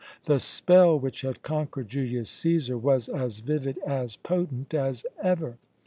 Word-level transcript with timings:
The 0.25 0.39
spell 0.39 0.97
which 0.97 1.21
had 1.21 1.43
conquered 1.43 1.89
Julius 1.89 2.31
Cæsar 2.31 2.81
was 2.81 3.07
as 3.07 3.37
vivid, 3.41 3.77
as 3.85 4.15
potent 4.15 4.73
as 4.73 5.05
ever. 5.21 5.59